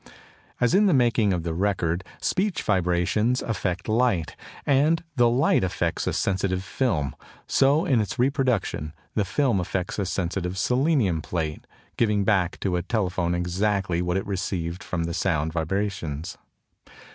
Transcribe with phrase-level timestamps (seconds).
[0.59, 4.35] As in the making of the record speech vibrations affect light,
[4.65, 10.07] and the light affects a sensitive film; so in its reproduction the film affects a
[10.07, 11.67] sensitive selenium plate,
[11.97, 16.35] giving back to a telephone exactly what it received from the sound vibrations.